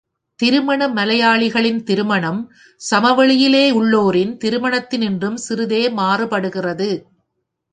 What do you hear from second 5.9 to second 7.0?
மாறுபடுகிறது.